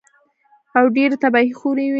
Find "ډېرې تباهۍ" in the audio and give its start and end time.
0.95-1.49